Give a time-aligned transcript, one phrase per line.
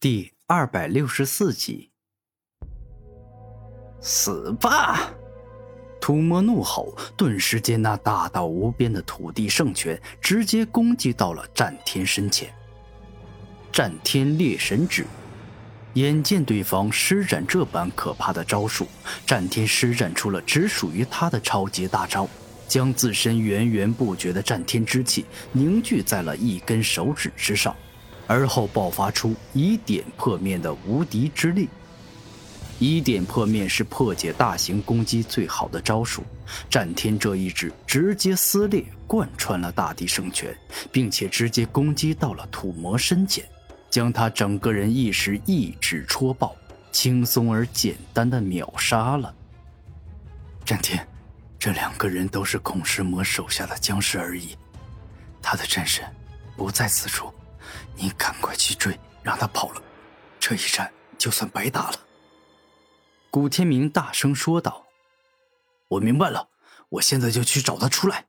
[0.00, 1.90] 第二百六十四集，
[4.00, 5.12] 死吧！
[6.00, 12.48] 土魔怒吼，顿时间那大道无边的土地圣拳直接攻击到了战天身前。
[13.72, 15.04] 战天猎神指，
[15.94, 18.86] 眼见对方施展这般可怕的招数，
[19.26, 22.28] 战天施展出了只属于他的超级大招，
[22.68, 27.74] 将自身源源不绝的战天之气凝聚在了一根手指之上。
[28.28, 31.68] 而后爆发出以点破面的无敌之力。
[32.78, 36.22] 以点破面是破解大型攻击最好的招数。
[36.70, 40.56] 战天这一指直接撕裂、贯穿了大地圣拳，
[40.92, 43.44] 并且直接攻击到了土魔身前，
[43.90, 46.54] 将他整个人一时一指戳爆，
[46.92, 49.34] 轻松而简单的秒杀了。
[50.64, 51.04] 战天，
[51.58, 54.56] 这两个人都是孔石魔手下的僵尸而已，
[55.42, 56.04] 他的战神
[56.56, 57.34] 不在此处。
[57.98, 59.82] 你赶快去追，让他跑了，
[60.38, 61.96] 这一战就算白打了。”
[63.30, 64.86] 古天明大声说道。
[65.88, 66.48] “我明白了，
[66.90, 68.26] 我现在就去找他出来。”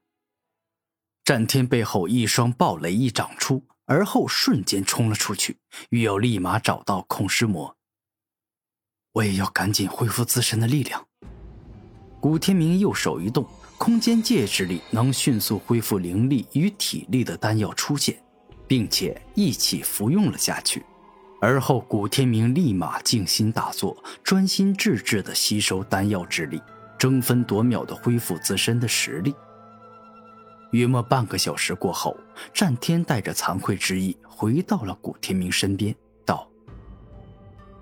[1.23, 5.59] 战天背后一双暴雷一长出，而后瞬间冲了出去，
[5.89, 7.77] 欲要立马找到控尸魔。
[9.13, 11.07] 我也要赶紧恢复自身的力量。
[12.19, 13.47] 古天明右手一动，
[13.77, 18.21] 空间戒指里能迅速恢复灵力与体力的丹药出现。
[18.69, 20.85] 并且一起服用了下去，
[21.41, 26.61] 而后古天明立马静心打坐，专心致志地吸收丹药之力，
[26.95, 29.33] 争分夺秒地恢复自身的实力。
[30.69, 32.15] 约莫半个小时过后，
[32.53, 36.47] 战天带着惭愧之意回到了古天明身边，道：“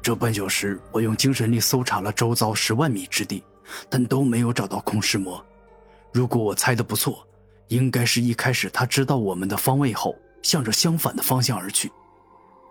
[0.02, 3.44] 这半小时，我用精神力搜查了周遭十万米之地，
[3.90, 5.46] 但都没有找到空尸魔。
[6.14, 7.28] 如果我猜的不错，
[7.68, 10.16] 应该是一开始他知道我们的方位后。”
[10.48, 11.92] 向着相反的方向而去，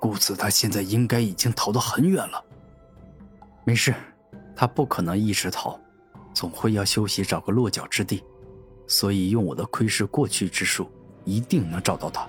[0.01, 2.43] 故此他现在应该已经逃得很远了。
[3.65, 3.95] 没事，
[4.57, 5.79] 他不可能一直逃，
[6.33, 8.25] 总会要休息，找个落脚之地。
[8.87, 10.91] 所以用我的窥视过去之术，
[11.27, 12.27] 一定能找到他。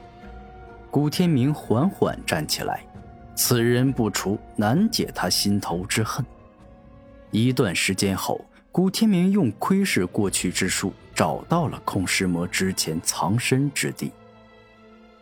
[0.92, 2.86] 古天明缓缓站起来，
[3.34, 6.26] 此人不除，难解他心头之恨。
[7.32, 14.12] 一段时间后，古天明用窥视过去之术，找到了空尸魔之前藏身之地。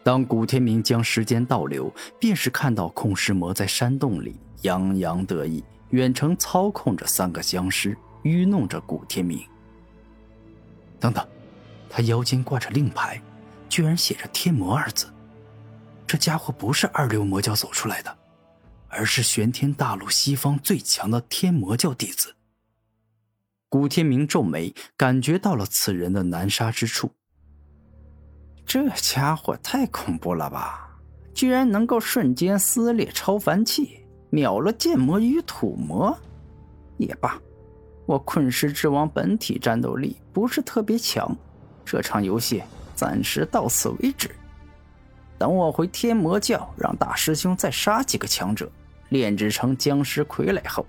[0.05, 9.43] 当古天明将时间倒流，便是看到控尸魔在山洞里洋洋得意，远程操控着三个僵尸，愚弄着古天明。
[10.99, 11.27] 等等，
[11.89, 13.19] 他腰间挂着令牌，
[13.67, 15.11] 居然写着“天魔”二字。
[16.05, 18.15] 这家伙不是二流魔教走出来的，
[18.87, 22.35] 而是玄天大陆西方最强的天魔教弟子。
[23.69, 27.09] 古天明皱眉，感觉到了此人的难杀之处。
[28.65, 30.89] 这家伙太恐怖了吧！
[31.33, 33.99] 居然能够瞬间撕裂超凡器，
[34.29, 36.17] 秒了剑魔与土魔。
[36.97, 37.39] 也罢，
[38.05, 41.35] 我困尸之王本体战斗力不是特别强，
[41.83, 42.63] 这场游戏
[42.95, 44.29] 暂时到此为止。
[45.37, 48.71] 等我回天魔教，让大师兄再杀几个强者，
[49.09, 50.85] 炼制成僵尸傀儡后，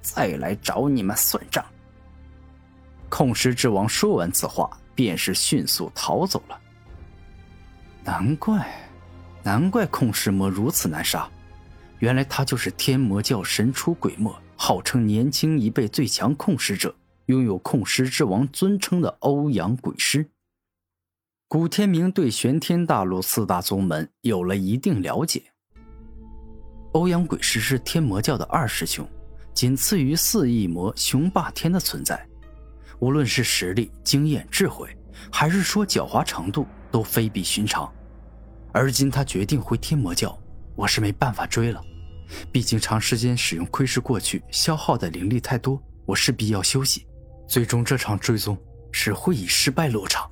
[0.00, 1.64] 再来找你们算账。
[3.08, 6.60] 控尸之王说完此话，便是迅速逃走了。
[8.08, 8.66] 难怪，
[9.42, 11.28] 难怪控尸魔如此难杀，
[11.98, 16.96] 原来他就是天魔教神出鬼没，号称年轻一辈最强控尸者，
[17.26, 20.26] 拥有控尸之王尊称的欧阳鬼师。
[21.48, 25.42] 古天明对玄天大陆四大宗门有了一定了解。
[26.92, 29.06] 欧阳鬼师是天魔教的二师兄，
[29.52, 32.26] 仅次于四翼魔雄霸天的存在，
[33.00, 34.88] 无论是实力、经验、智慧，
[35.30, 37.92] 还是说狡猾程度，都非比寻常。
[38.78, 40.38] 而今他决定回天魔教，
[40.76, 41.82] 我是没办法追了。
[42.52, 47.04] 毕竟长时间使用窥视过去，消耗的灵力太多，我势必要休息。
[47.48, 48.56] 最终这场追踪
[48.92, 50.30] 只会以失败落场。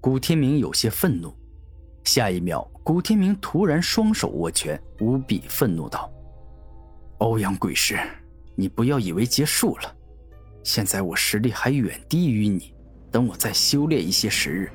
[0.00, 1.36] 古天明有些愤怒，
[2.04, 6.08] 下一秒，古天明突然双手握拳，无比愤怒道
[7.18, 7.98] ：“欧阳鬼师，
[8.54, 9.92] 你不要以为结束了，
[10.62, 12.72] 现在我实力还远低于你。
[13.10, 14.70] 等我再修炼一些时日，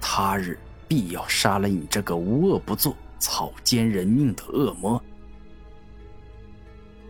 [0.00, 0.58] 他日。”
[0.92, 5.02] 必要杀了你这个无恶不作、草菅人命的恶魔！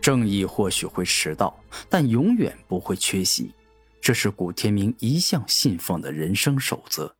[0.01, 1.53] 正义或许会迟到，
[1.89, 3.53] 但永远不会缺席，
[3.99, 7.13] 这是古天明一向信奉的人生守则。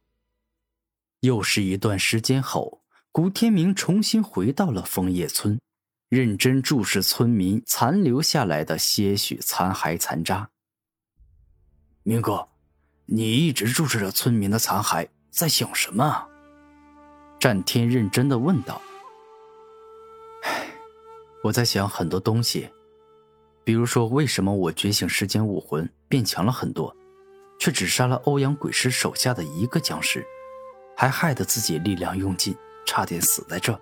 [1.20, 2.82] 又是一段时间后，
[3.12, 5.60] 古天明重新回到了枫叶村，
[6.08, 10.50] 认真注视村民残留下来的些许残骸残渣。
[12.04, 12.48] 明哥，
[13.06, 16.30] 你一直注视着村民的残骸，在想什么啊？
[17.44, 18.82] 战天认真的问道
[21.44, 22.70] ：“我在想很多东西，
[23.66, 26.96] 比如说为什么我觉醒时间武魂变强了很多，
[27.60, 30.26] 却只杀了欧阳鬼师手下的一个僵尸，
[30.96, 32.56] 还害得自己力量用尽，
[32.86, 33.78] 差点死在这。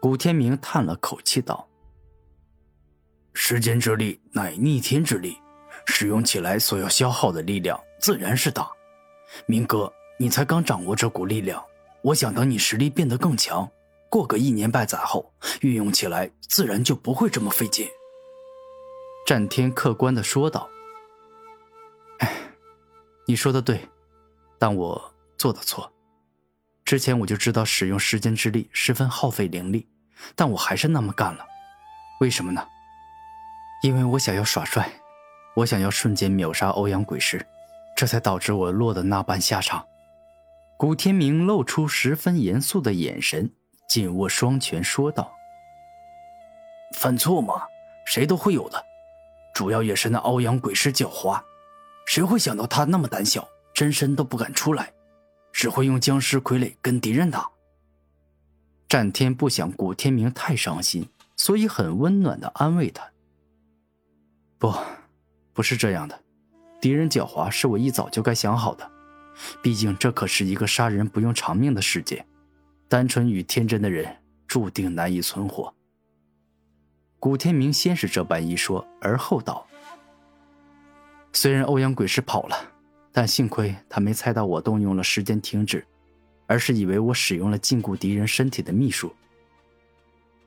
[0.00, 1.68] 古天明叹了口气道
[3.32, 5.38] ：“时间之力乃逆天之力，
[5.86, 8.68] 使用起来所要消耗的力量自然是大。
[9.46, 11.64] 明哥，你才刚掌握这股力量，
[12.06, 13.68] 我想等你实力变得更强。”
[14.08, 17.86] 过个一年半载后，运用起来自然就不会这么费劲。”
[19.26, 20.68] 战天客观的说道。
[22.20, 22.32] “哎，
[23.26, 23.88] 你说的对，
[24.58, 25.92] 但我做的错。
[26.84, 29.88] 之前我就知道使用时间之力十分耗费灵力，
[30.36, 31.44] 但我还是那么干了。
[32.20, 32.64] 为什么呢？
[33.82, 34.88] 因为我想要耍帅，
[35.56, 37.44] 我想要瞬间秒杀欧阳鬼师，
[37.96, 39.84] 这才导致我落得那般下场。”
[40.78, 43.50] 古天明露出十分严肃的眼神。
[43.88, 45.32] 紧握双拳说道
[46.98, 47.62] ：“犯错嘛，
[48.04, 48.84] 谁都会有的。
[49.54, 51.40] 主要也是那欧阳鬼师狡猾，
[52.04, 54.92] 谁会想到他那么胆小，真身都不敢出来，
[55.52, 57.48] 只会用僵尸傀儡跟敌人打。”
[58.88, 63.08] 战天不想古天明太伤心，所以很温暖的安慰他
[64.58, 64.74] ：“不，
[65.52, 66.20] 不是这样的。
[66.80, 68.90] 敌人狡猾是我一早就该想好的，
[69.62, 72.24] 毕竟这可是一个杀人不用偿命的世界。”
[72.88, 74.16] 单纯与天真的人
[74.46, 75.74] 注定难以存活。
[77.18, 79.66] 古天明先是这般一说，而后道
[81.32, 82.56] ：“虽然欧阳鬼师跑了，
[83.10, 85.84] 但幸亏他没猜到我动用了时间停止，
[86.46, 89.12] 而是以为我使用了禁锢敌人身体的秘术。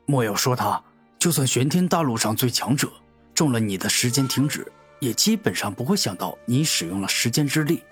[0.06, 0.82] 莫要说他，
[1.20, 2.90] 就算玄天大陆上最强者，
[3.34, 4.66] 中了你的时间停止，
[5.02, 7.84] 也基本上不会想到你使用了时间之力。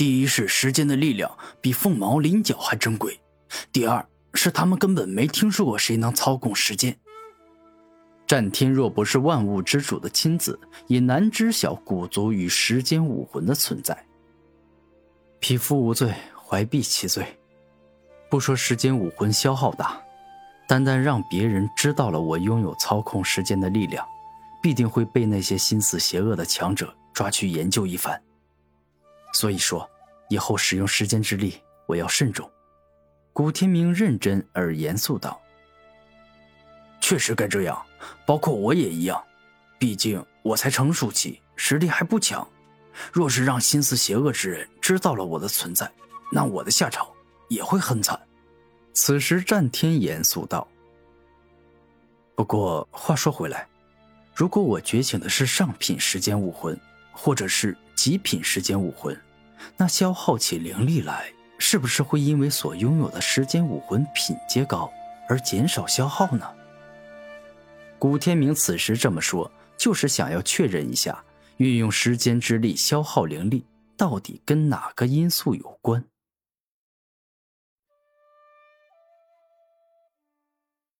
[0.00, 1.30] 第一是时间的力量
[1.60, 3.20] 比凤毛麟角还珍贵。”
[3.70, 6.98] 第二是他们根本没听说过谁能操控时间。
[8.26, 14.06] 战天若不是万物之主的亲子，也难知晓古族与时间武魂的存在。
[15.38, 17.38] 匹夫无罪，怀璧其罪。
[18.30, 20.00] 不说时间武魂消耗大，
[20.66, 24.02] 单单让别人知道了我拥有操控时间的力量，
[24.62, 28.18] 必定会被那些心思邪恶的强者抓去研究一番。
[29.32, 29.88] 所以说，
[30.28, 32.50] 以后使用时间之力，我要慎重。
[33.32, 35.40] 古天明认真而严肃道
[37.00, 37.80] ：“确实该这样，
[38.26, 39.22] 包括我也一样。
[39.78, 42.46] 毕竟我才成熟期，实力还不强。
[43.12, 45.90] 若是让心思邪恶之人知道了我的存在，
[46.30, 47.06] 那我的下场
[47.48, 48.20] 也会很惨。”
[48.92, 50.66] 此时，战天严肃道
[52.34, 53.66] ：“不过话说回来，
[54.34, 56.78] 如果我觉醒的是上品时间武魂，
[57.12, 59.14] 或者是极品时间武魂，
[59.76, 61.30] 那消耗起灵力来……”
[61.62, 64.90] 是不是会因为所拥有的时间武魂品阶高
[65.28, 66.48] 而减少消耗呢？
[67.98, 71.22] 古天明此时这么说，就是想要确认一下，
[71.58, 73.62] 运用时间之力消耗灵力
[73.94, 76.02] 到底跟哪个因素有关。